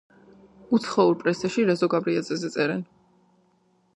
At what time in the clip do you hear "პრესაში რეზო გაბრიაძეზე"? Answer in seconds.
1.25-2.51